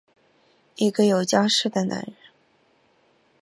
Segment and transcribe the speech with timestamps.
[0.77, 2.15] 一个有家室的男人！